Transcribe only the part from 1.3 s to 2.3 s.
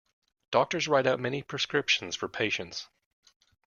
prescriptions for